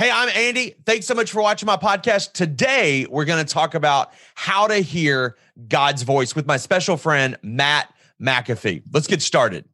[0.00, 0.76] Hey, I'm Andy.
[0.86, 2.32] Thanks so much for watching my podcast.
[2.32, 5.36] Today, we're going to talk about how to hear
[5.68, 8.82] God's voice with my special friend, Matt McAfee.
[8.94, 9.66] Let's get started.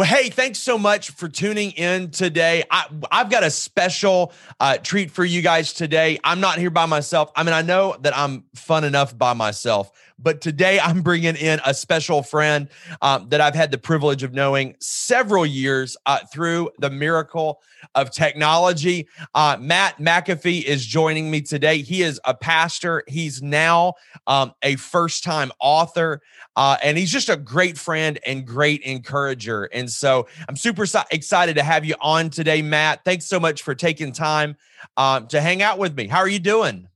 [0.00, 2.64] Well, hey, thanks so much for tuning in today.
[2.70, 6.18] I, have got a special uh, treat for you guys today.
[6.24, 7.30] I'm not here by myself.
[7.36, 9.92] I mean, I know that I'm fun enough by myself,
[10.22, 12.68] but today I'm bringing in a special friend
[13.02, 17.60] um, that I've had the privilege of knowing several years uh, through the miracle
[17.94, 19.08] of technology.
[19.34, 21.82] Uh, Matt McAfee is joining me today.
[21.82, 23.94] He is a pastor, he's now
[24.26, 26.20] um, a first time author,
[26.56, 29.64] uh, and he's just a great friend and great encourager.
[29.64, 33.04] And so I'm super excited to have you on today, Matt.
[33.04, 34.56] Thanks so much for taking time
[34.96, 36.06] um, to hang out with me.
[36.06, 36.89] How are you doing?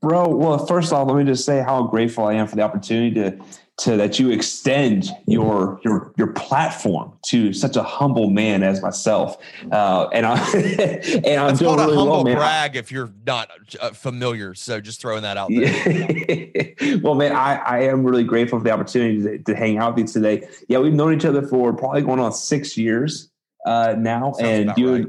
[0.00, 3.14] Bro, well, first off, let me just say how grateful I am for the opportunity
[3.14, 3.38] to
[3.76, 9.36] to that you extend your your your platform to such a humble man as myself,
[9.72, 12.36] uh, and I and I'm doing really a humble well, man.
[12.36, 13.50] brag if you're not
[13.80, 14.54] uh, familiar.
[14.54, 17.00] So just throwing that out there.
[17.02, 20.06] well, man, I, I am really grateful for the opportunity to, to, hang out with
[20.08, 20.48] you today.
[20.68, 23.28] Yeah, we've known each other for probably going on six years
[23.66, 24.92] uh, now, Sounds and you.
[24.92, 25.06] Right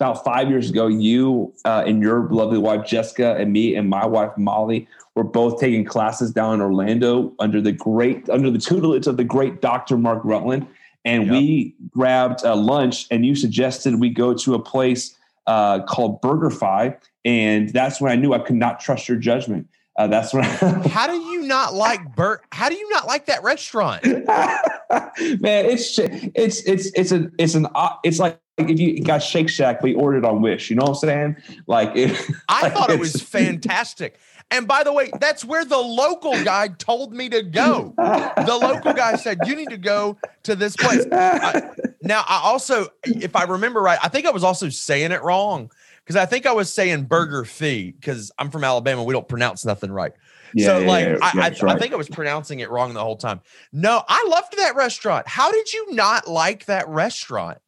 [0.00, 4.06] about five years ago, you uh, and your lovely wife Jessica and me and my
[4.06, 9.06] wife Molly were both taking classes down in Orlando under the great under the tutelage
[9.06, 9.98] of the great Dr.
[9.98, 10.66] Mark Rutland.
[11.04, 11.32] And yep.
[11.32, 16.96] we grabbed a lunch, and you suggested we go to a place uh, called BurgerFi,
[17.24, 19.68] and that's when I knew I could not trust your judgment.
[19.96, 20.44] Uh, that's when.
[20.44, 22.42] I- how do you not like Bert?
[22.52, 24.04] How do you not like that restaurant?
[25.40, 27.66] Man, it's it's it's it's a it's an
[28.02, 28.38] it's like
[28.68, 30.68] if you got Shake Shack, we ordered on Wish.
[30.70, 31.36] You know what I'm saying?
[31.66, 34.18] Like, it, I like thought it was fantastic.
[34.50, 37.94] And by the way, that's where the local guy told me to go.
[37.96, 41.06] The local guy said, You need to go to this place.
[41.12, 41.70] I,
[42.02, 45.70] now, I also, if I remember right, I think I was also saying it wrong
[46.04, 49.04] because I think I was saying burger fee because I'm from Alabama.
[49.04, 50.12] We don't pronounce nothing right.
[50.52, 51.62] Yeah, so, yeah, like, yeah, I, I, right.
[51.64, 53.40] I think I was pronouncing it wrong the whole time.
[53.72, 55.28] No, I loved that restaurant.
[55.28, 57.58] How did you not like that restaurant?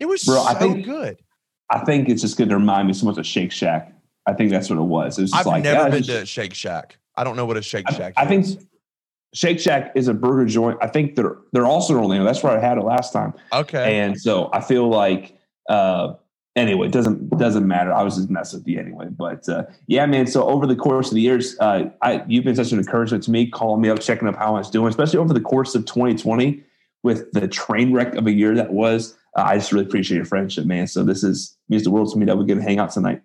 [0.00, 1.18] It was Bro, so I think, good.
[1.70, 3.92] I think it's just going to remind me so much of Shake Shack.
[4.26, 5.18] I think that's what it was.
[5.18, 6.98] It was I've like, never been to Shake Shack.
[7.16, 8.14] I don't know what a Shake Shack.
[8.16, 8.46] I, I think
[9.34, 10.78] Shake Shack is a burger joint.
[10.80, 12.24] I think they're they're also in Orlando.
[12.24, 13.34] That's where I had it last time.
[13.52, 13.98] Okay.
[13.98, 15.36] And so I feel like
[15.68, 16.14] uh,
[16.56, 17.92] anyway, it doesn't doesn't matter.
[17.92, 19.06] I was just messing with you anyway.
[19.10, 20.26] But uh, yeah, man.
[20.26, 23.30] So over the course of the years, uh, I you've been such an encouragement to
[23.30, 25.84] me, calling me up, checking up how I was doing, especially over the course of
[25.84, 26.62] 2020
[27.02, 30.24] with the train wreck of a year that was uh, I just really appreciate your
[30.24, 30.86] friendship, man.
[30.86, 33.22] So this is means the world to me that we get to hang out tonight.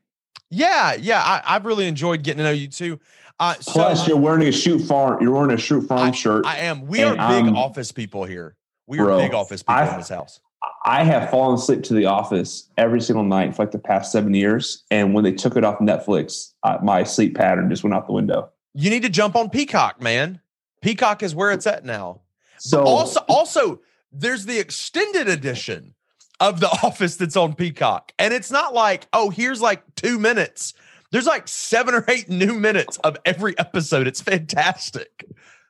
[0.51, 2.99] Yeah, yeah, I, have really enjoyed getting to know you too.
[3.39, 5.21] Uh, Plus, so, you're wearing a Schrute farm.
[5.21, 6.45] You're wearing a Schrute farm I, shirt.
[6.45, 6.87] I am.
[6.87, 8.55] We are big um, office people here.
[8.87, 10.39] We are bro, big office people I, in this house.
[10.83, 14.33] I have fallen asleep to The Office every single night for like the past seven
[14.33, 18.07] years, and when they took it off Netflix, uh, my sleep pattern just went out
[18.07, 18.49] the window.
[18.73, 20.41] You need to jump on Peacock, man.
[20.81, 22.21] Peacock is where it's at now.
[22.57, 23.81] So but also, also,
[24.11, 25.93] there's the extended edition
[26.39, 28.11] of The Office that's on Peacock.
[28.19, 30.73] And it's not like, oh, here's like two minutes.
[31.11, 34.07] There's like seven or eight new minutes of every episode.
[34.07, 35.25] It's fantastic.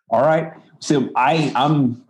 [0.09, 0.51] All right.
[0.79, 2.03] So I I'm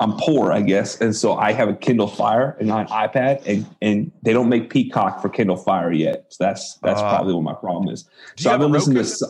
[0.00, 3.66] I'm poor, I guess, and so I have a Kindle Fire and an iPad, and
[3.80, 6.26] and they don't make Peacock for Kindle Fire yet.
[6.30, 8.08] So that's that's uh, probably what my problem is.
[8.36, 9.26] So I've been listening to.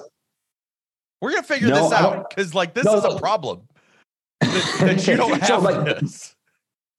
[1.21, 3.62] We're gonna figure no, this out because like this no, is a problem
[4.41, 6.34] that, that you don't have so, like, this.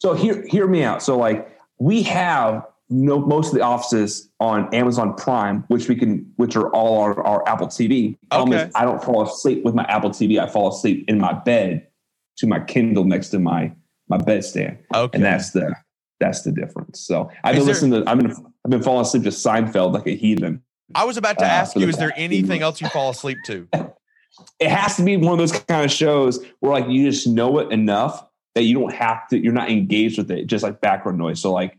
[0.01, 1.03] So hear hear me out.
[1.03, 6.31] So like we have no, most of the offices on Amazon Prime, which we can,
[6.38, 8.17] which are all our, our Apple TV.
[8.31, 8.71] Okay.
[8.75, 10.39] I don't fall asleep with my Apple TV.
[10.39, 11.88] I fall asleep in my bed
[12.38, 13.73] to my Kindle next to my
[14.09, 14.77] my bedstand.
[14.95, 15.15] Okay.
[15.15, 15.75] And that's the
[16.19, 17.01] that's the difference.
[17.01, 20.15] So I've been listening to I've been I've been falling asleep to Seinfeld like a
[20.15, 20.61] heathen.
[20.95, 23.67] I was about to uh, ask you, is there anything else you fall asleep to?
[24.59, 27.59] it has to be one of those kind of shows where like you just know
[27.59, 28.25] it enough
[28.57, 31.39] that you don't have to, you're not engaged with it, just like background noise.
[31.39, 31.77] So like,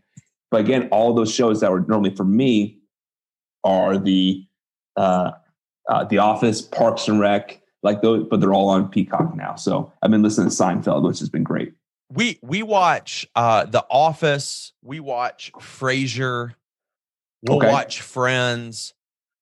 [0.49, 2.79] but again, all those shows that were normally for me
[3.65, 4.47] are the
[4.95, 5.31] uh,
[5.89, 9.55] uh The Office, Parks and Rec, like those, but they're all on Peacock now.
[9.55, 11.73] So I've been listening to Seinfeld, which has been great.
[12.13, 16.55] We we watch uh The Office, we watch Frasier,
[17.41, 17.69] we'll okay.
[17.69, 18.93] watch Friends.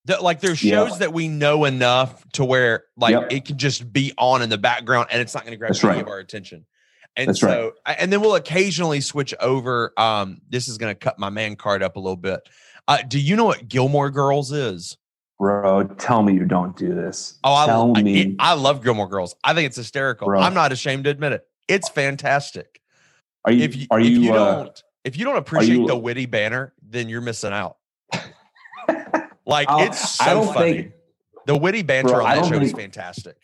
[0.06, 0.98] The, like there's shows yeah.
[0.98, 3.30] that we know enough to where like yep.
[3.30, 5.84] it can just be on in the background and it's not going to grab That's
[5.84, 6.02] any right.
[6.02, 6.66] of our attention.
[7.18, 7.96] And That's so, right.
[7.98, 9.92] and then we'll occasionally switch over.
[9.96, 12.48] Um, this is going to cut my man card up a little bit.
[12.86, 14.96] Uh, do you know what Gilmore Girls is?
[15.36, 17.38] Bro, tell me you don't do this.
[17.42, 18.36] Oh, tell I, me.
[18.38, 19.34] I, I love Gilmore Girls.
[19.42, 20.28] I think it's hysterical.
[20.28, 20.40] Bro.
[20.40, 21.46] I'm not ashamed to admit it.
[21.66, 22.80] It's fantastic.
[23.44, 23.64] Are you?
[23.64, 26.26] If you, are you, if you uh, don't, if you don't appreciate you, the witty
[26.26, 27.78] banner, then you're missing out.
[29.44, 30.72] like it's so I don't funny.
[30.72, 30.92] Think,
[31.46, 33.36] the witty banter bro, on that show think, is fantastic.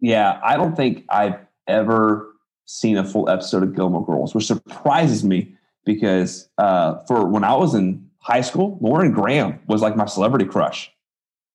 [0.00, 2.30] Yeah, I don't think I've ever
[2.70, 7.54] seen a full episode of Gilmore Girls, which surprises me because uh, for when I
[7.54, 10.90] was in high school, Lauren Graham was like my celebrity crush,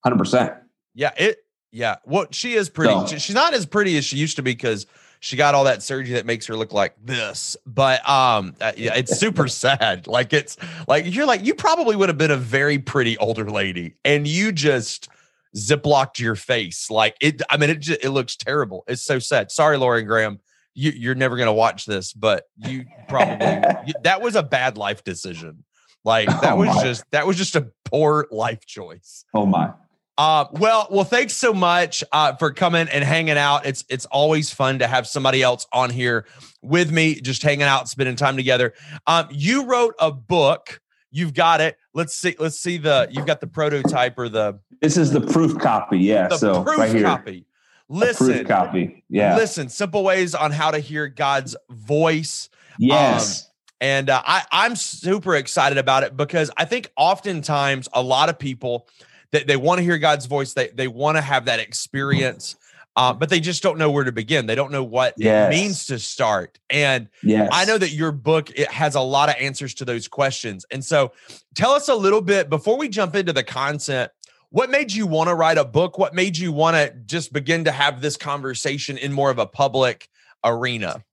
[0.03, 0.53] hundred percent.
[0.93, 1.39] Yeah, it.
[1.71, 2.93] Yeah, well, she is pretty.
[3.07, 4.85] So, she's not as pretty as she used to be because
[5.19, 7.57] she got all that surgery that makes her look like this.
[7.65, 10.07] But um, uh, yeah, it's super sad.
[10.07, 10.57] Like it's
[10.87, 14.51] like you're like you probably would have been a very pretty older lady, and you
[14.51, 15.09] just
[15.55, 16.89] ziplocked your face.
[16.89, 17.41] Like it.
[17.49, 18.83] I mean, it just, it looks terrible.
[18.87, 19.51] It's so sad.
[19.51, 20.39] Sorry, Lauren Graham
[20.75, 24.77] you, you're never going to watch this, but you probably you, that was a bad
[24.77, 25.63] life decision.
[26.03, 26.83] Like that oh was my.
[26.83, 29.25] just that was just a poor life choice.
[29.33, 29.71] Oh my.
[30.17, 33.65] Uh, well, well, thanks so much uh, for coming and hanging out.
[33.65, 36.25] It's it's always fun to have somebody else on here
[36.61, 38.73] with me, just hanging out, spending time together.
[39.07, 40.79] Um, you wrote a book.
[41.11, 41.77] You've got it.
[41.93, 42.35] Let's see.
[42.37, 43.07] Let's see the.
[43.09, 44.59] You've got the prototype or the.
[44.81, 45.99] This is the proof copy.
[45.99, 46.29] Yeah.
[46.29, 47.03] So proof right here.
[47.03, 47.45] copy.
[47.89, 49.03] Listen, copy.
[49.09, 49.35] Yeah.
[49.35, 52.49] Listen, simple ways on how to hear God's voice.
[52.79, 53.43] Yes.
[53.43, 53.51] Um,
[53.81, 58.39] and uh, I, I'm super excited about it because I think oftentimes a lot of
[58.39, 58.87] people
[59.31, 62.55] that they, they want to hear God's voice, they they want to have that experience,
[62.95, 64.45] uh, but they just don't know where to begin.
[64.45, 65.53] They don't know what yes.
[65.53, 66.57] it means to start.
[66.69, 67.49] And yes.
[67.51, 70.65] I know that your book it has a lot of answers to those questions.
[70.71, 71.11] And so,
[71.53, 74.11] tell us a little bit before we jump into the content
[74.49, 75.97] what made you want to write a book?
[75.97, 79.45] What made you want to just begin to have this conversation in more of a
[79.45, 80.09] public
[80.43, 81.03] arena?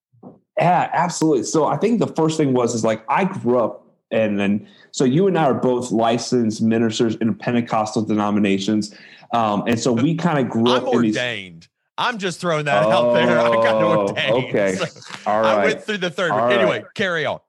[0.59, 1.45] Yeah, absolutely.
[1.45, 5.05] So I think the first thing was is like I grew up and then so
[5.05, 8.95] you and I are both licensed ministers in Pentecostal denominations.
[9.33, 11.63] Um, and so we kind of grew I'm up ordained.
[11.63, 13.39] These, I'm just throwing that oh, out there.
[13.39, 14.45] I got oh, ordained.
[14.47, 14.75] Okay.
[14.75, 14.85] So
[15.31, 15.59] All right.
[15.59, 16.31] I went through the third.
[16.31, 16.95] All anyway, right.
[16.95, 17.41] carry on.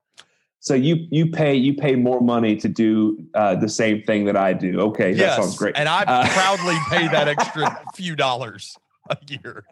[0.64, 4.38] So you you pay you pay more money to do uh, the same thing that
[4.38, 4.80] I do.
[4.80, 5.76] Okay, that sounds great.
[5.76, 8.78] And I uh, proudly pay that extra few dollars
[9.10, 9.66] a year.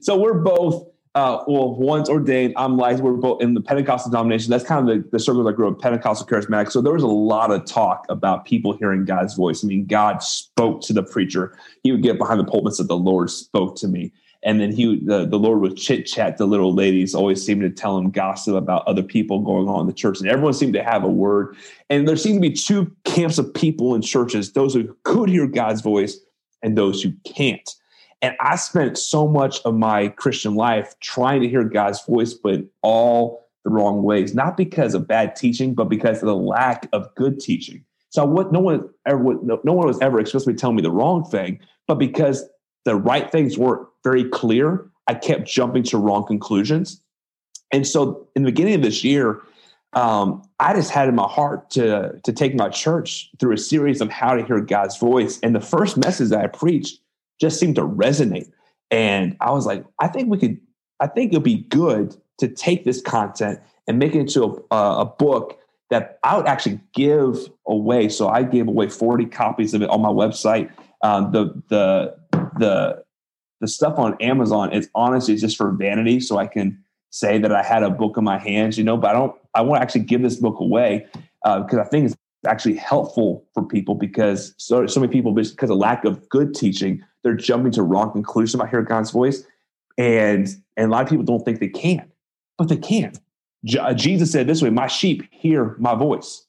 [0.00, 2.54] So we're both uh, well, one's ordained.
[2.56, 4.50] I'm like we're both in the Pentecostal denomination.
[4.50, 6.72] That's kind of the, the circle that grew up Pentecostal charismatic.
[6.72, 9.62] So there was a lot of talk about people hearing God's voice.
[9.62, 11.56] I mean, God spoke to the preacher.
[11.84, 14.12] He would get behind the pulpit and said, "The Lord spoke to me."
[14.44, 17.70] And then he the, the lord would chit chat the little ladies always seemed to
[17.70, 20.20] tell him gossip about other people going on in the church.
[20.20, 21.56] And everyone seemed to have a word.
[21.90, 25.46] And there seemed to be two camps of people in churches those who could hear
[25.46, 26.18] god's voice
[26.62, 27.68] and those who can't.
[28.22, 32.60] And i spent so much of my christian life trying to hear god's voice but
[32.82, 34.34] all the wrong ways.
[34.34, 37.84] Not because of bad teaching but because of the lack of good teaching.
[38.10, 41.24] So what no one ever no, no one was ever explicitly telling me the wrong
[41.24, 42.44] thing but because
[42.84, 47.00] the right things weren't very clear, I kept jumping to wrong conclusions.
[47.72, 49.40] And so in the beginning of this year,
[49.94, 54.00] um, I just had in my heart to, to take my church through a series
[54.00, 55.38] of how to hear God's voice.
[55.42, 57.00] And the first message that I preached
[57.40, 58.50] just seemed to resonate.
[58.90, 60.60] And I was like, I think we could,
[61.00, 65.04] I think it'd be good to take this content and make it into a, a
[65.04, 65.58] book
[65.90, 68.08] that I would actually give away.
[68.08, 70.70] So I gave away 40 copies of it on my website.
[71.02, 72.16] Um, the the
[72.58, 73.04] the
[73.60, 77.62] the stuff on Amazon is honestly just for vanity, so I can say that I
[77.62, 78.96] had a book in my hands, you know.
[78.96, 79.34] But I don't.
[79.54, 81.06] I want to actually give this book away
[81.44, 85.70] because uh, I think it's actually helpful for people because so so many people because
[85.70, 89.44] of lack of good teaching, they're jumping to wrong conclusions about hearing God's voice,
[89.96, 92.10] and and a lot of people don't think they can,
[92.58, 93.12] but they can.
[93.80, 96.46] Uh, Jesus said this way: "My sheep hear my voice."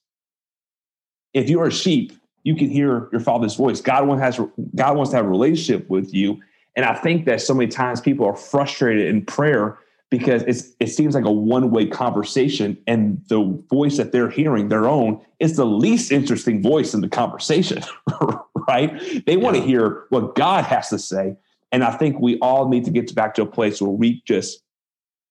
[1.34, 2.14] If you're a sheep,
[2.46, 3.82] you can hear your father's voice.
[3.82, 6.40] God wants has God wants to have a relationship with you.
[6.78, 9.80] And I think that so many times people are frustrated in prayer
[10.12, 14.86] because it's it seems like a one-way conversation and the voice that they're hearing their
[14.86, 17.82] own is the least interesting voice in the conversation
[18.68, 21.36] right they want to hear what god has to say
[21.72, 24.62] and i think we all need to get back to a place where we just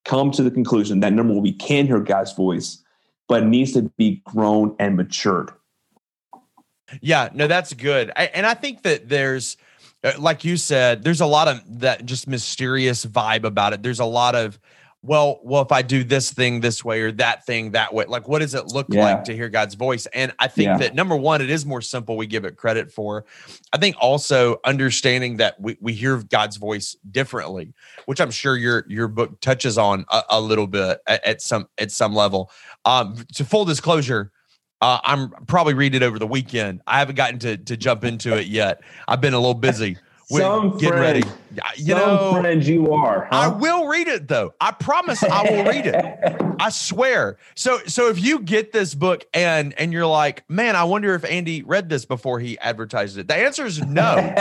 [0.04, 2.82] come to the conclusion that number one we can hear god's voice
[3.28, 5.50] but it needs to be grown and matured
[7.00, 8.10] yeah, no, that's good.
[8.14, 9.56] I, and I think that there's,
[10.02, 13.82] uh, like you said, there's a lot of that just mysterious vibe about it.
[13.82, 14.58] There's a lot of,
[15.02, 18.26] well, well, if I do this thing this way or that thing that way, like
[18.26, 19.04] what does it look yeah.
[19.04, 20.06] like to hear God's voice?
[20.14, 20.78] And I think yeah.
[20.78, 22.16] that number one, it is more simple.
[22.16, 23.26] We give it credit for.
[23.70, 27.74] I think also understanding that we, we hear God's voice differently,
[28.06, 31.68] which I'm sure your your book touches on a, a little bit at, at, some
[31.76, 32.50] at some level.
[32.86, 34.32] Um, to full disclosure,
[34.84, 36.82] Uh, I'm probably read it over the weekend.
[36.86, 38.82] I haven't gotten to to jump into it yet.
[39.08, 39.96] I've been a little busy.
[40.26, 41.22] Some getting ready.
[41.76, 43.26] You Some know, friends you are.
[43.30, 43.36] Huh?
[43.36, 44.52] I will read it though.
[44.60, 45.96] I promise I will read it.
[46.60, 47.38] I swear.
[47.54, 51.24] So so if you get this book and and you're like, man, I wonder if
[51.24, 53.26] Andy read this before he advertised it.
[53.26, 54.16] The answer is no.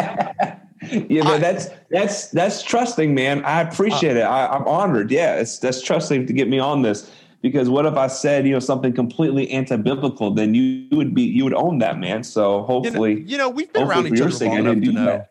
[0.91, 3.45] yeah, but I, that's that's that's trusting, man.
[3.45, 4.23] I appreciate uh, it.
[4.23, 5.09] I, I'm honored.
[5.09, 7.09] Yeah, it's that's trusting to get me on this
[7.43, 10.31] because what if I said, you know, something completely anti-biblical?
[10.31, 12.23] Then you would be, you would own that, man.
[12.23, 15.25] So hopefully, you know, you know we've been around each other long enough to know.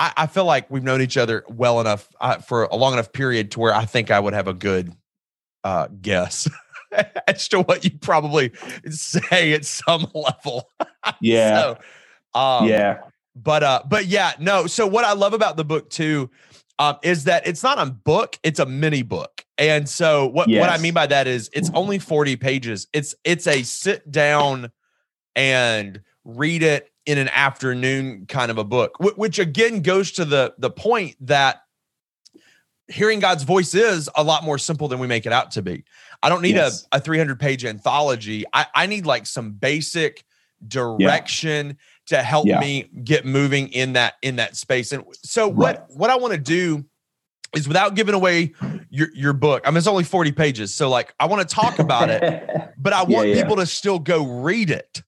[0.00, 3.12] I, I, feel like we've known each other well enough uh, for a long enough
[3.12, 4.92] period to where I think I would have a good
[5.62, 6.48] uh, guess
[7.26, 8.52] as to what you probably
[8.88, 10.70] say at some level.
[11.22, 11.74] Yeah.
[12.34, 13.00] so, um, yeah.
[13.34, 14.66] But uh, but yeah, no.
[14.66, 16.28] So what I love about the book too
[16.78, 19.37] um, is that it's not a book; it's a mini book.
[19.58, 20.60] And so what yes.
[20.60, 22.86] what I mean by that is it's only forty pages.
[22.92, 24.70] It's it's a sit down
[25.34, 30.54] and read it in an afternoon kind of a book, which again goes to the
[30.58, 31.62] the point that
[32.88, 35.84] hearing God's voice is a lot more simple than we make it out to be.
[36.22, 36.86] I don't need yes.
[36.92, 38.44] a, a 300 page anthology.
[38.52, 40.24] I, I need like some basic
[40.66, 41.74] direction yeah.
[42.06, 42.60] to help yeah.
[42.60, 44.92] me get moving in that in that space.
[44.92, 45.56] And so right.
[45.56, 46.84] what what I want to do
[47.54, 48.54] is without giving away
[48.90, 49.62] your your book.
[49.66, 50.74] I mean, it's only 40 pages.
[50.74, 53.98] So like I want to talk about it, but I want yeah, people to still
[53.98, 55.02] go read it.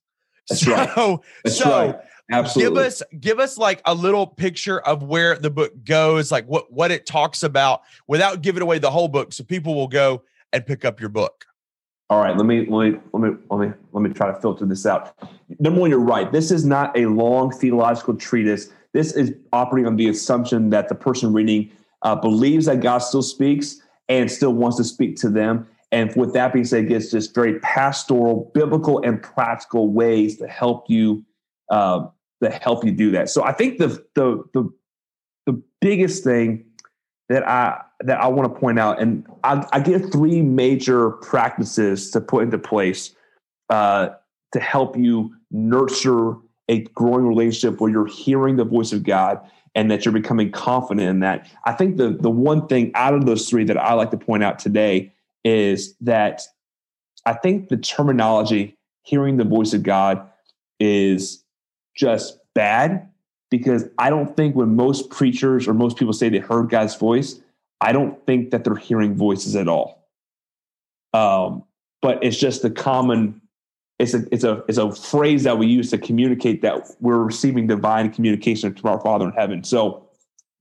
[0.49, 1.19] That's so, right.
[1.43, 1.95] That's so right.
[2.31, 2.75] Absolutely.
[2.75, 6.71] Give us give us like a little picture of where the book goes, like what
[6.71, 10.65] what it talks about, without giving away the whole book, so people will go and
[10.65, 11.45] pick up your book.
[12.09, 14.65] All right, let me let me let me let me let me try to filter
[14.65, 15.15] this out.
[15.59, 16.31] Number one, you're right.
[16.31, 18.69] This is not a long theological treatise.
[18.93, 21.71] This is operating on the assumption that the person reading
[22.03, 25.67] uh, believes that God still speaks and still wants to speak to them.
[25.91, 30.89] And with that being said, gets just very pastoral, biblical, and practical ways to help
[30.89, 31.25] you
[31.69, 32.07] uh,
[32.39, 33.29] that help you do that.
[33.29, 34.69] So I think the the the
[35.45, 36.65] the biggest thing
[37.29, 42.09] that I that I want to point out, and I, I give three major practices
[42.11, 43.15] to put into place
[43.69, 44.09] uh,
[44.53, 46.35] to help you nurture
[46.67, 49.39] a growing relationship where you're hearing the voice of God
[49.75, 51.49] and that you're becoming confident in that.
[51.65, 54.43] I think the the one thing out of those three that I like to point
[54.43, 55.13] out today
[55.43, 56.41] is that
[57.25, 60.27] I think the terminology hearing the voice of God
[60.79, 61.43] is
[61.95, 63.09] just bad
[63.49, 67.39] because I don't think when most preachers or most people say they heard God's voice,
[67.81, 70.07] I don't think that they're hearing voices at all.
[71.13, 71.63] Um,
[72.01, 73.41] but it's just the common.
[74.01, 77.67] It's a it's a it's a phrase that we use to communicate that we're receiving
[77.67, 79.63] divine communication from our Father in heaven.
[79.63, 80.09] So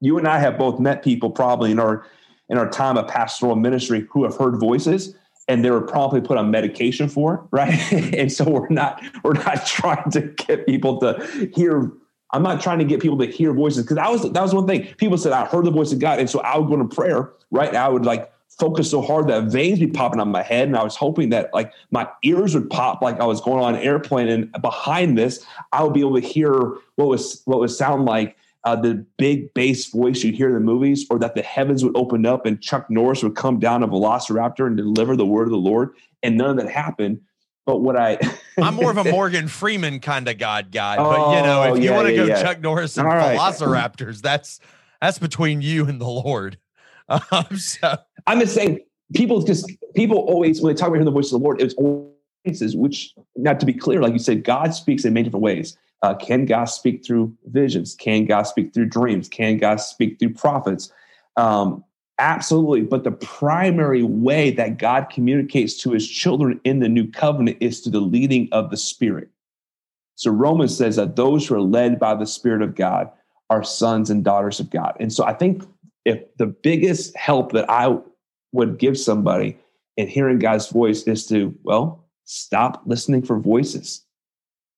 [0.00, 2.06] you and I have both met people probably in our
[2.48, 5.14] in our time of pastoral ministry who have heard voices
[5.48, 7.92] and they were probably put on medication for it, right?
[8.14, 11.92] and so we're not we're not trying to get people to hear.
[12.32, 14.66] I'm not trying to get people to hear voices because that was that was one
[14.66, 14.86] thing.
[14.98, 17.32] People said I heard the voice of God, and so I would go to prayer,
[17.50, 17.74] right?
[17.74, 18.30] I would like
[18.60, 21.52] focus so hard that veins be popping on my head, and I was hoping that
[21.52, 25.44] like my ears would pop like I was going on an airplane, and behind this,
[25.72, 29.52] I would be able to hear what was what would sound like uh, the big
[29.54, 32.60] bass voice you hear in the movies, or that the heavens would open up and
[32.60, 35.90] Chuck Norris would come down a velociraptor and deliver the word of the Lord.
[36.22, 37.22] And none of that happened.
[37.64, 38.18] But what I
[38.58, 40.96] I'm more of a Morgan Freeman kind of God guy.
[40.96, 42.42] But oh, you know, if yeah, you want to yeah, go yeah.
[42.42, 43.38] Chuck Norris and right.
[43.38, 44.60] velociraptors, that's
[45.00, 46.58] that's between you and the Lord.
[47.10, 48.80] Um, so I'm just saying
[49.14, 51.74] people just people always when they talk about hearing the voice of the Lord, it's
[51.74, 55.76] always which not to be clear, like you said, God speaks in many different ways.
[56.02, 57.94] Uh, can God speak through visions?
[57.94, 59.28] Can God speak through dreams?
[59.28, 60.90] Can God speak through prophets?
[61.36, 61.84] Um,
[62.18, 62.82] absolutely.
[62.82, 67.80] But the primary way that God communicates to his children in the new covenant is
[67.80, 69.28] through the leading of the Spirit.
[70.14, 73.10] So Romans says that those who are led by the Spirit of God
[73.50, 74.96] are sons and daughters of God.
[75.00, 75.64] And so I think
[76.10, 77.96] if the biggest help that I
[78.52, 79.58] would give somebody
[79.96, 84.04] in hearing God's voice is to, well, stop listening for voices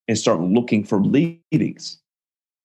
[0.09, 1.99] and start looking for leadings.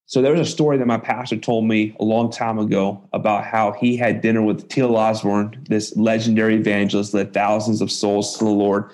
[0.06, 3.44] So there was a story that my pastor told me a long time ago about
[3.44, 4.96] how he had dinner with T.L.
[4.96, 8.90] Osborn, this legendary evangelist, led thousands of souls to the Lord.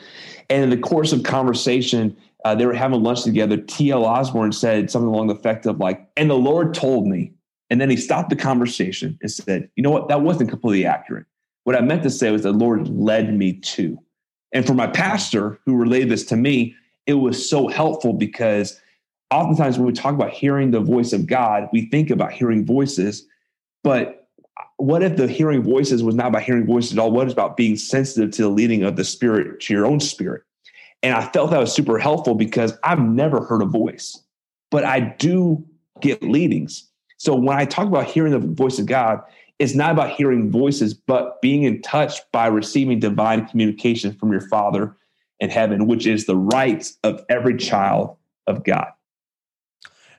[0.49, 3.57] And in the course of conversation, uh, they were having lunch together.
[3.57, 4.05] T.L.
[4.05, 7.31] Osborn said something along the effect of like, "And the Lord told me."
[7.73, 10.07] And then he stopped the conversation and said, "You know what?
[10.07, 11.25] That wasn't completely accurate.
[11.63, 13.97] What I meant to say was the Lord led me to."
[14.53, 16.75] And for my pastor who relayed this to me,
[17.07, 18.79] it was so helpful because
[19.31, 23.25] oftentimes when we talk about hearing the voice of God, we think about hearing voices,
[23.83, 24.27] but
[24.77, 27.11] what if the hearing voices was not about hearing voices at all?
[27.11, 30.43] What is about being sensitive to the leading of the spirit, to your own spirit?
[31.01, 34.21] And I felt that was super helpful because I've never heard a voice,
[34.69, 35.65] but I do
[36.01, 36.87] get leadings.
[37.23, 39.21] So when I talk about hearing the voice of God,
[39.57, 44.41] it's not about hearing voices, but being in touch by receiving divine communication from your
[44.41, 44.93] Father
[45.39, 48.87] in heaven, which is the rights of every child of God.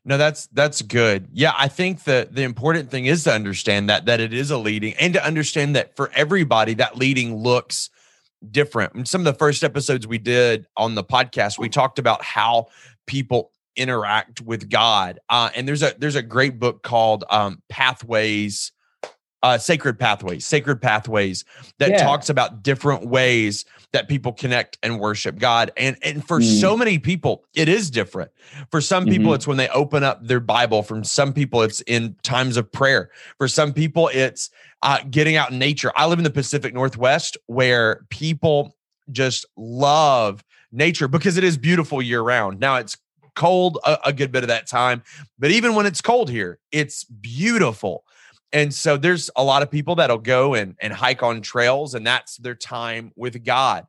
[0.07, 1.29] No, that's that's good.
[1.35, 4.57] Yeah, I think that the important thing is to understand that that it is a
[4.57, 7.91] leading and to understand that for everybody that leading looks
[8.51, 9.09] different.
[9.09, 12.69] Some of the first episodes we did on the podcast, we talked about how
[13.07, 15.21] people interact with God.
[15.29, 18.73] Uh, and there's a there's a great book called um, Pathways
[19.45, 21.45] uh, Sacred Pathways, Sacred Pathways
[21.79, 22.03] that yeah.
[22.03, 25.71] talks about different ways that people connect and worship God.
[25.77, 26.61] And and for mm.
[26.61, 28.31] so many people, it is different.
[28.71, 29.35] For some people, mm-hmm.
[29.35, 30.83] it's when they open up their Bible.
[30.83, 33.11] From some people, it's in times of prayer.
[33.37, 34.49] For some people, it's
[34.81, 35.93] uh, getting out in nature.
[35.95, 38.75] I live in the Pacific Northwest where people
[39.13, 42.61] just love nature because it is beautiful year round.
[42.61, 42.97] Now it's
[43.35, 45.03] cold a, a good bit of that time,
[45.39, 48.05] but even when it's cold here, it's beautiful.
[48.53, 52.07] And so there's a lot of people that'll go and, and hike on trails, and
[52.07, 53.87] that's their time with God.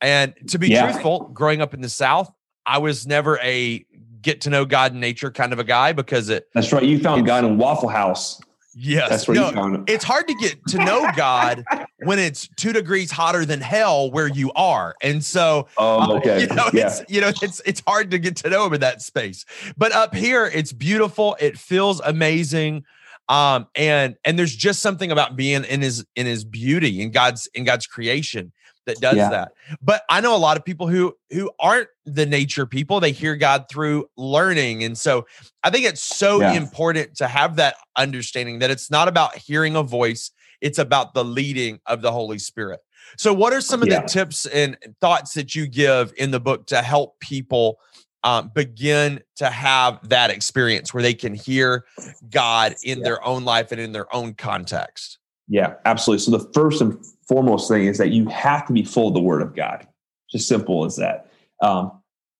[0.00, 0.90] And to be yeah.
[0.90, 2.32] truthful, growing up in the South,
[2.66, 3.84] I was never a
[4.20, 6.48] get to know God in nature kind of a guy because it.
[6.54, 6.82] That's right.
[6.82, 8.40] You found God in Waffle House.
[8.74, 9.28] Yes.
[9.28, 9.92] No, you found it.
[9.92, 11.64] It's hard to get to know God
[12.04, 14.94] when it's two degrees hotter than hell where you are.
[15.02, 16.36] And so oh, okay.
[16.36, 16.86] Uh, you know, yeah.
[16.86, 19.44] it's you know, it's it's hard to get to know him in that space.
[19.76, 21.36] But up here, it's beautiful.
[21.40, 22.84] It feels amazing
[23.28, 27.46] um and and there's just something about being in his in his beauty in god's
[27.54, 28.52] in god's creation
[28.86, 29.28] that does yeah.
[29.28, 33.12] that but i know a lot of people who who aren't the nature people they
[33.12, 35.26] hear god through learning and so
[35.62, 36.52] i think it's so yeah.
[36.52, 41.24] important to have that understanding that it's not about hearing a voice it's about the
[41.24, 42.80] leading of the holy spirit
[43.16, 44.02] so what are some of yeah.
[44.02, 47.78] the tips and thoughts that you give in the book to help people
[48.22, 51.86] um, begin to have that experience where they can hear
[52.28, 55.18] God in their own life and in their own context.
[55.50, 56.22] Yeah, absolutely.
[56.22, 59.20] So the first and foremost thing is that you have to be full of the
[59.20, 59.86] Word of God.
[60.30, 61.28] Just simple as that.
[61.60, 61.90] Um,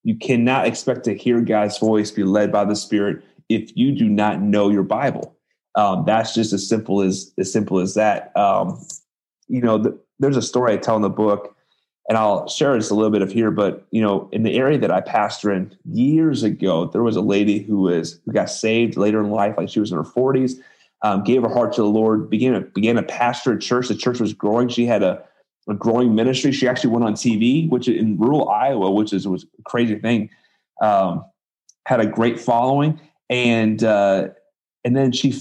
[0.05, 4.09] you cannot expect to hear God's voice, be led by the Spirit, if you do
[4.09, 5.37] not know your Bible.
[5.75, 8.35] Um, that's just as simple as as simple as that.
[8.37, 8.81] Um,
[9.49, 11.57] you know, the, there's a story I tell in the book
[12.09, 14.79] and I'll share just a little bit of here, but you know, in the area
[14.79, 18.97] that I pastor in years ago, there was a lady who was who got saved
[18.97, 20.55] later in life, like she was in her 40s,
[21.03, 23.89] um, gave her heart to the Lord, began a, began a pastor at church.
[23.89, 24.69] The church was growing.
[24.69, 25.23] She had a,
[25.69, 26.53] a growing ministry.
[26.53, 30.31] She actually went on TV, which in rural Iowa, which is was a crazy thing.
[30.83, 31.25] Um,
[31.87, 34.29] had a great following, and uh,
[34.85, 35.33] and then she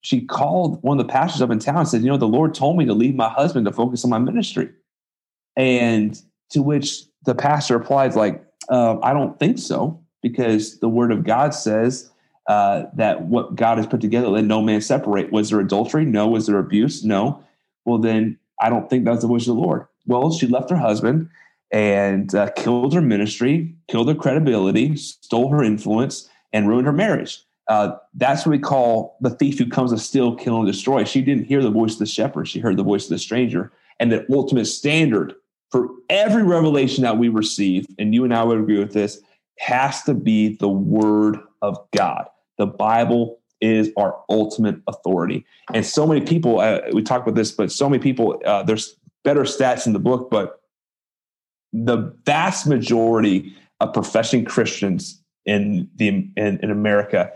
[0.00, 2.54] she called one of the pastors up in town and said, you know, the Lord
[2.54, 4.70] told me to leave my husband to focus on my ministry.
[5.56, 11.10] And to which the pastor replied, like, uh, I don't think so, because the word
[11.12, 12.10] of God says
[12.48, 15.30] uh, that what God has put together, let no man separate.
[15.30, 16.04] Was there adultery?
[16.04, 16.26] No.
[16.28, 17.04] Was there abuse?
[17.04, 17.44] No.
[17.84, 19.86] Well, then I don't think that's the voice of the Lord.
[20.06, 21.28] Well, she left her husband
[21.70, 27.42] and uh, killed her ministry, killed her credibility, stole her influence, and ruined her marriage.
[27.68, 31.04] Uh, that's what we call the thief who comes to steal, kill, and destroy.
[31.04, 33.70] She didn't hear the voice of the shepherd; she heard the voice of the stranger.
[34.00, 35.34] And the ultimate standard
[35.70, 39.20] for every revelation that we receive, and you and I would agree with this,
[39.58, 42.28] has to be the word of God.
[42.58, 45.44] The Bible is our ultimate authority.
[45.74, 48.96] And so many people, uh, we talk about this, but so many people, uh, there's
[49.24, 50.60] better stats in the book, but
[51.72, 57.32] the vast majority of professing Christians in the in, in America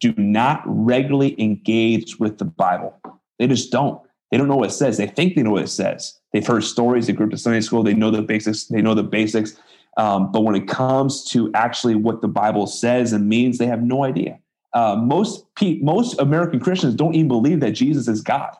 [0.00, 2.98] do not regularly engage with the Bible.
[3.38, 4.00] They just don't.
[4.30, 4.96] They don't know what it says.
[4.96, 6.18] They think they know what it says.
[6.32, 7.06] They've heard stories.
[7.06, 7.82] They grew up to Sunday school.
[7.82, 8.66] They know the basics.
[8.66, 9.56] They know the basics.
[9.96, 13.82] Um, but when it comes to actually what the Bible says and means, they have
[13.82, 14.38] no idea.
[14.72, 18.54] Uh, most pe- most American Christians don't even believe that Jesus is God.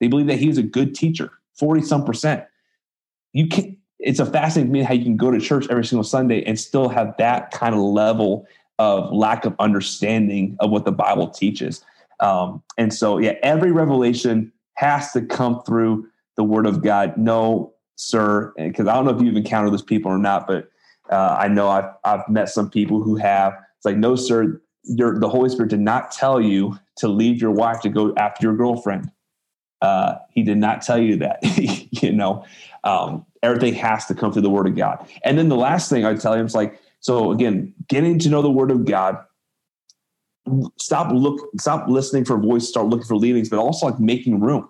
[0.00, 1.30] They believe that He's a good teacher.
[1.58, 2.44] Forty some percent.
[3.32, 3.76] You can.
[3.98, 6.58] It's a fascinating to me how you can go to church every single Sunday and
[6.58, 8.46] still have that kind of level
[8.78, 11.84] of lack of understanding of what the Bible teaches.
[12.20, 17.14] Um, and so, yeah, every revelation has to come through the word of God.
[17.18, 20.70] No, sir, because I don't know if you've encountered those people or not, but
[21.10, 23.52] uh, I know I've, I've met some people who have.
[23.76, 27.80] It's like, no, sir, the Holy Spirit did not tell you to leave your wife
[27.82, 29.10] to go after your girlfriend.
[29.82, 31.38] Uh, he did not tell you that.
[32.02, 32.44] you know,
[32.84, 35.08] um, everything has to come through the Word of God.
[35.24, 38.42] And then the last thing I tell him is like, so again, getting to know
[38.42, 39.18] the Word of God.
[40.78, 44.68] Stop look, stop listening for voice, start looking for leadings, but also like making room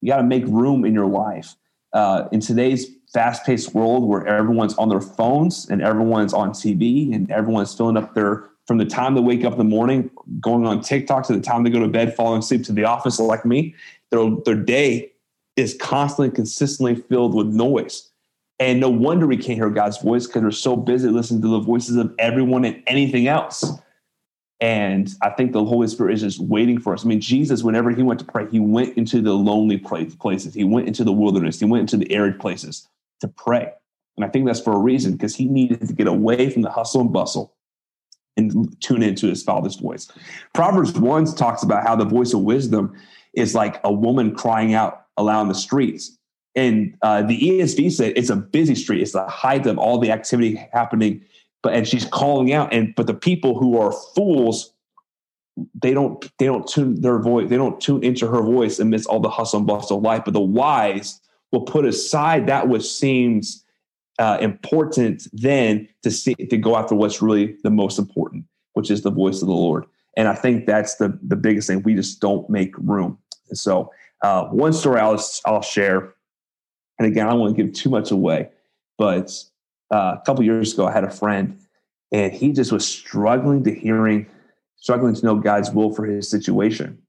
[0.00, 1.54] you got to make room in your life.
[1.92, 7.28] uh, in today's fast-paced world where everyone's on their phones and everyone's on TV and
[7.32, 10.80] everyone's filling up their from the time they wake up in the morning, going on
[10.80, 13.74] TikTok to the time they go to bed, falling asleep to the office like me,
[14.12, 15.10] their, their day
[15.56, 18.08] is constantly, consistently filled with noise.
[18.60, 21.58] And no wonder we can't hear God's voice because we're so busy listening to the
[21.58, 23.72] voices of everyone and anything else.
[24.60, 27.04] And I think the Holy Spirit is just waiting for us.
[27.04, 30.62] I mean, Jesus, whenever he went to pray, he went into the lonely places, he
[30.62, 32.86] went into the wilderness, he went into the arid places
[33.18, 33.72] to pray.
[34.16, 36.70] And I think that's for a reason because he needed to get away from the
[36.70, 37.52] hustle and bustle
[38.36, 40.10] and tune into his father's voice.
[40.54, 42.94] Proverbs 1 talks about how the voice of wisdom
[43.34, 46.16] is like a woman crying out aloud in the streets.
[46.54, 49.02] And uh, the ESV said it's a busy street.
[49.02, 51.24] It's the height of all the activity happening.
[51.62, 54.72] But and she's calling out, and but the people who are fools,
[55.74, 59.20] they don't they don't tune their voice, they don't tune into her voice amidst all
[59.20, 60.22] the hustle and bustle of life.
[60.24, 61.20] But the wise
[61.52, 63.64] will put aside that which seems
[64.20, 69.02] uh, important then to see to go after what's really the most important, which is
[69.02, 69.86] the voice of the Lord.
[70.16, 71.82] And I think that's the the biggest thing.
[71.82, 73.18] We just don't make room.
[73.48, 73.90] And so,
[74.22, 76.14] uh, one story I'll I'll share,
[76.98, 78.50] and again, I don't want to give too much away,
[78.98, 79.32] but
[79.90, 81.58] uh, a couple years ago, I had a friend,
[82.12, 84.26] and he just was struggling to hearing,
[84.76, 87.00] struggling to know God's will for his situation.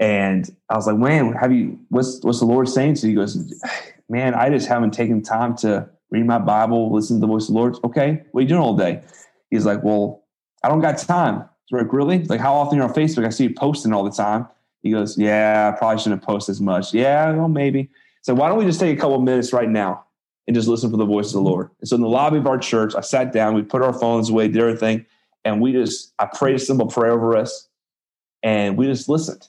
[0.00, 1.78] And I was like, man, have you?
[1.90, 3.10] What's what's the Lord saying to you?
[3.10, 3.62] He goes,
[4.08, 7.54] man, I just haven't taken time to read my Bible, listen to the voice of
[7.54, 7.76] the Lord.
[7.84, 9.02] Okay, what are you doing all day?
[9.50, 10.24] He's like, well,
[10.62, 11.48] I don't got time.
[11.70, 12.24] like, really?
[12.24, 13.26] Like, how often you're on Facebook?
[13.26, 14.46] I see you posting all the time.
[14.82, 16.94] He goes, yeah, I probably shouldn't post as much.
[16.94, 17.90] Yeah, well, maybe.
[18.22, 20.04] So why don't we just take a couple minutes right now
[20.46, 21.70] and just listen for the voice of the Lord?
[21.80, 24.30] And so in the lobby of our church, I sat down, we put our phones
[24.30, 25.06] away, did everything,
[25.44, 27.68] and we just, I prayed a simple prayer over us,
[28.42, 29.48] and we just listened.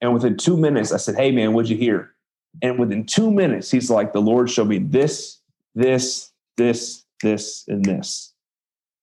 [0.00, 2.12] And within two minutes, I said, hey, man, what'd you hear?
[2.62, 5.39] And within two minutes, he's like, the Lord showed me this,
[5.74, 8.32] this, this, this, and this.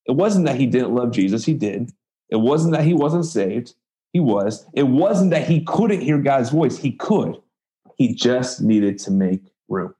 [0.05, 1.91] It wasn't that he didn't love Jesus, he did.
[2.29, 3.73] It wasn't that he wasn't saved,
[4.13, 4.65] he was.
[4.73, 7.37] It wasn't that he couldn't hear God's voice, he could.
[7.95, 9.93] He just needed to make room.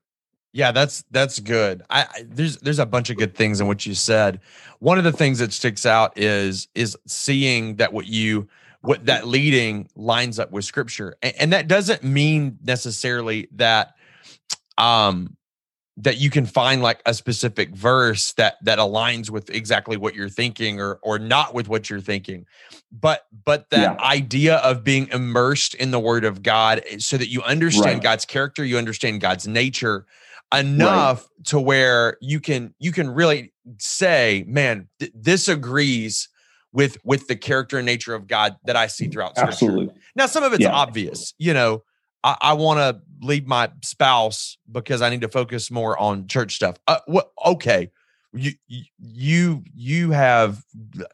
[0.52, 1.82] Yeah, that's that's good.
[1.90, 4.40] I, I, there's there's a bunch of good things in what you said.
[4.78, 8.48] One of the things that sticks out is is seeing that what you
[8.80, 13.94] what that leading lines up with scripture, and, and that doesn't mean necessarily that
[14.78, 15.36] um
[16.00, 20.28] that you can find like a specific verse that that aligns with exactly what you're
[20.28, 22.46] thinking or or not with what you're thinking
[22.92, 24.06] but but that yeah.
[24.06, 28.02] idea of being immersed in the word of god eh, so that you understand right.
[28.02, 30.06] god's character you understand god's nature
[30.54, 31.46] enough right.
[31.46, 36.28] to where you can you can really say man th- this agrees
[36.72, 39.94] with with the character and nature of god that i see throughout scripture Absolutely.
[40.14, 40.70] now some of it's yeah.
[40.70, 41.82] obvious you know
[42.28, 46.54] I, I want to leave my spouse because I need to focus more on church
[46.54, 46.76] stuff.
[46.86, 47.32] Uh, what?
[47.46, 47.90] Okay,
[48.34, 48.52] you
[48.98, 50.62] you you have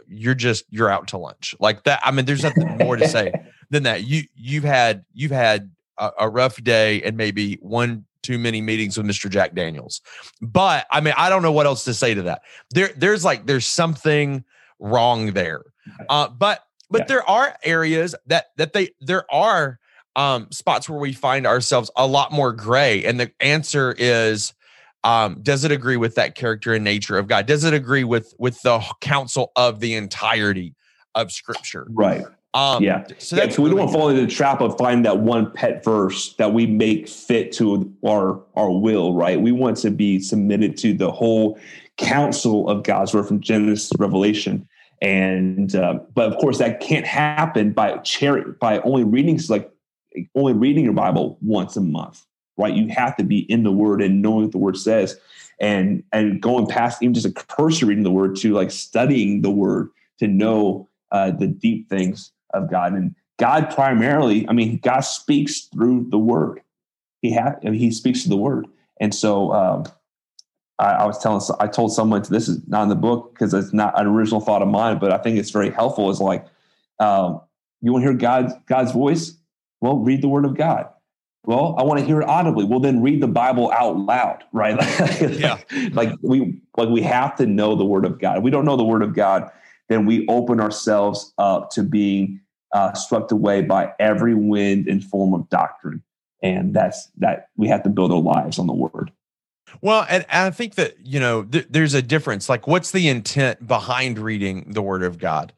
[0.08, 2.00] you're just you're out to lunch like that.
[2.02, 3.32] I mean, there's nothing more to say
[3.70, 4.04] than that.
[4.04, 8.96] You you've had you've had a, a rough day and maybe one too many meetings
[8.96, 9.30] with Mr.
[9.30, 10.00] Jack Daniels.
[10.40, 12.42] But I mean, I don't know what else to say to that.
[12.70, 14.42] There, there's like there's something
[14.80, 15.62] wrong there.
[16.08, 17.06] Uh, but but yeah.
[17.06, 19.78] there are areas that that they there are
[20.16, 23.04] um, spots where we find ourselves a lot more gray.
[23.04, 24.52] And the answer is,
[25.02, 27.46] um, does it agree with that character and nature of God?
[27.46, 30.74] Does it agree with with the counsel of the entirety
[31.14, 31.86] of Scripture?
[31.90, 32.24] Right.
[32.54, 33.04] Um, yeah.
[33.18, 35.50] So, yeah, so we don't want to fall into the trap of finding that one
[35.50, 39.12] pet verse that we make fit to our our will.
[39.12, 39.40] Right.
[39.40, 41.58] We want to be submitted to the whole
[41.98, 44.68] counsel of God's word from Genesis to Revelation.
[45.02, 49.73] And uh, but of course that can't happen by cherry by only reading like
[50.34, 52.24] only reading your Bible once a month,
[52.56, 52.74] right?
[52.74, 55.18] You have to be in the Word and knowing what the Word says,
[55.60, 59.50] and and going past even just a cursory reading the Word to like studying the
[59.50, 62.92] Word to know uh, the deep things of God.
[62.92, 66.60] And God primarily, I mean, God speaks through the Word.
[67.22, 68.66] He has, I mean, He speaks to the Word,
[69.00, 69.52] and so.
[69.52, 69.84] Um,
[70.76, 73.72] I, I was telling, I told someone this is not in the book because it's
[73.72, 76.10] not an original thought of mine, but I think it's very helpful.
[76.10, 76.46] Is like,
[76.98, 77.40] um,
[77.80, 79.36] you want to hear God's God's voice?
[79.84, 80.88] Well, read the word of God.
[81.44, 82.64] Well, I want to hear it audibly.
[82.64, 84.78] Well, then read the Bible out loud, right?
[85.20, 85.58] yeah.
[85.92, 88.38] like we like we have to know the word of God.
[88.38, 89.50] If we don't know the word of God,
[89.90, 92.40] then we open ourselves up to being
[92.72, 96.02] uh, swept away by every wind and form of doctrine.
[96.42, 99.12] And that's that we have to build our lives on the word.
[99.82, 102.48] Well, and, and I think that, you know, th- there's a difference.
[102.48, 105.52] Like, what's the intent behind reading the word of God?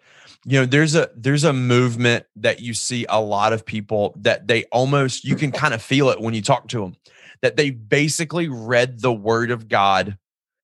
[0.47, 4.47] You know there's a there's a movement that you see a lot of people that
[4.47, 6.97] they almost you can kind of feel it when you talk to them
[7.43, 10.17] that they basically read the word of God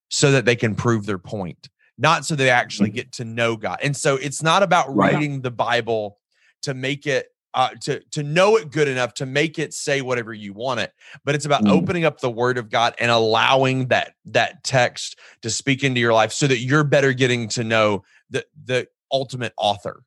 [0.09, 1.69] so that they can prove their point,
[1.99, 2.95] not so they actually mm.
[2.95, 3.79] get to know God.
[3.83, 5.15] And so it's not about right.
[5.15, 6.19] reading the Bible
[6.63, 10.33] to make it uh, to to know it good enough to make it say whatever
[10.33, 10.91] you want it
[11.23, 11.71] but it's about mm.
[11.71, 16.15] opening up the word of god and allowing that that text to speak into your
[16.15, 20.03] life so that you're better getting to know the the ultimate author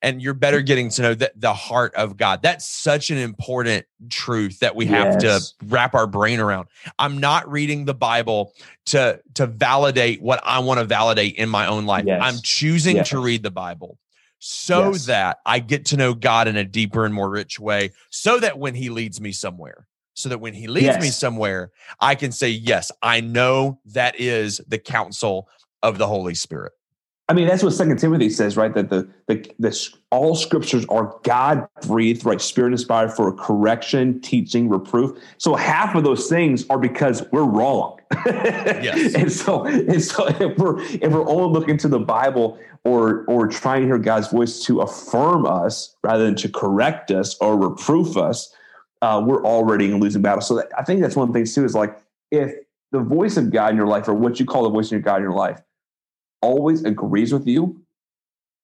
[0.00, 0.66] and you're better mm-hmm.
[0.66, 4.86] getting to know the, the heart of god that's such an important truth that we
[4.86, 5.52] have yes.
[5.52, 8.52] to wrap our brain around i'm not reading the bible
[8.86, 12.20] to to validate what i want to validate in my own life yes.
[12.22, 13.08] i'm choosing yes.
[13.08, 13.98] to read the bible
[14.44, 18.40] so that I get to know God in a deeper and more rich way, so
[18.40, 22.32] that when He leads me somewhere, so that when He leads me somewhere, I can
[22.32, 25.48] say, Yes, I know that is the counsel
[25.80, 26.72] of the Holy Spirit.
[27.28, 28.74] I mean, that's what Second Timothy says, right?
[28.74, 32.40] That the the, the all scriptures are God breathed, right?
[32.40, 35.16] Spirit inspired for correction, teaching, reproof.
[35.38, 38.00] So half of those things are because we're wrong.
[38.26, 39.14] yes.
[39.16, 43.46] and so, and so if we're if we're only looking to the Bible or or
[43.46, 48.16] trying to hear God's voice to affirm us rather than to correct us or reproof
[48.16, 48.52] us,
[49.00, 50.40] uh, we're already in a losing battle.
[50.40, 51.96] So that, I think that's one of the things too is like
[52.32, 52.52] if
[52.90, 55.16] the voice of God in your life or what you call the voice of God
[55.16, 55.60] in your life
[56.42, 57.80] always agrees with you,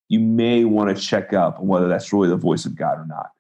[0.09, 3.07] you may want to check up on whether that's really the voice of God or
[3.07, 3.31] not,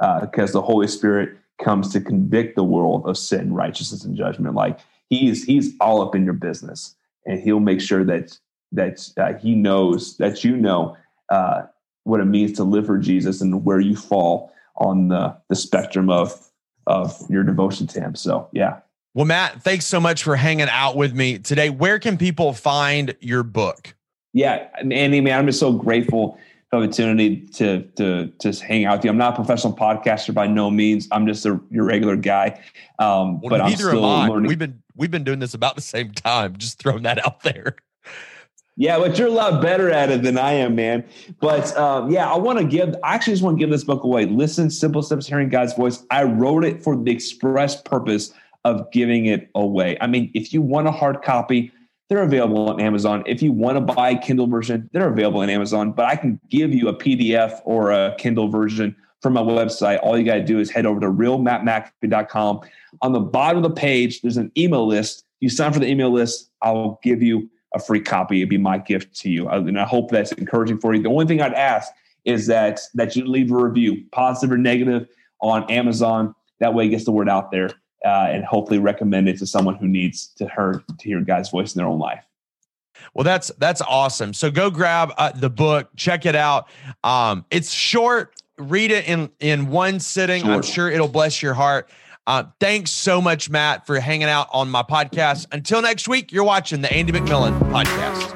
[0.00, 4.54] uh, because the Holy Spirit comes to convict the world of sin, righteousness, and judgment.
[4.54, 4.78] Like
[5.10, 6.94] he's he's all up in your business,
[7.26, 8.38] and he'll make sure that
[8.72, 10.96] that uh, he knows that you know
[11.30, 11.62] uh,
[12.04, 16.10] what it means to live for Jesus and where you fall on the the spectrum
[16.10, 16.50] of
[16.86, 18.14] of your devotion to him.
[18.14, 18.80] So yeah.
[19.14, 21.70] Well, Matt, thanks so much for hanging out with me today.
[21.70, 23.94] Where can people find your book?
[24.32, 26.38] Yeah, Andy, man, I'm just so grateful
[26.70, 29.10] for the opportunity to to to hang out with you.
[29.10, 31.08] I'm not a professional podcaster by no means.
[31.10, 32.62] I'm just a your regular guy.
[32.98, 34.48] Um, well, but I'm still learning.
[34.48, 36.56] We've been we've been doing this about the same time.
[36.56, 37.76] Just throwing that out there.
[38.76, 41.04] Yeah, but you're a lot better at it than I am, man.
[41.40, 42.94] But um, yeah, I want to give.
[43.02, 44.26] I actually just want to give this book away.
[44.26, 46.04] Listen, simple steps, hearing God's voice.
[46.12, 48.32] I wrote it for the express purpose
[48.68, 49.96] of giving it away.
[50.00, 51.72] I mean, if you want a hard copy,
[52.08, 53.22] they're available on Amazon.
[53.26, 55.92] If you want to buy a Kindle version, they're available on Amazon.
[55.92, 60.00] But I can give you a PDF or a Kindle version from my website.
[60.02, 62.60] All you got to do is head over to realmattmcafee.com.
[63.02, 65.24] On the bottom of the page, there's an email list.
[65.40, 68.38] You sign for the email list, I'll give you a free copy.
[68.38, 69.48] It'd be my gift to you.
[69.48, 71.02] Uh, and I hope that's encouraging for you.
[71.02, 71.90] The only thing I'd ask
[72.24, 75.08] is that that you leave a review, positive or negative,
[75.40, 76.34] on Amazon.
[76.60, 77.70] That way it gets the word out there
[78.04, 81.74] uh, and hopefully recommend it to someone who needs to hear to hear God's voice
[81.74, 82.24] in their own life.
[83.14, 84.32] Well, that's that's awesome.
[84.32, 86.68] So go grab uh, the book, check it out.
[87.04, 88.34] Um, it's short.
[88.58, 90.42] Read it in in one sitting.
[90.42, 90.52] Sure.
[90.52, 91.90] I'm sure it'll bless your heart.
[92.26, 95.46] Uh, thanks so much, Matt, for hanging out on my podcast.
[95.50, 98.34] Until next week, you're watching the Andy McMillan podcast.